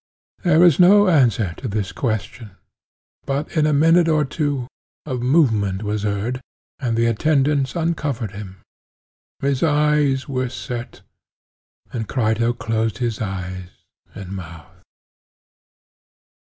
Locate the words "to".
1.57-1.67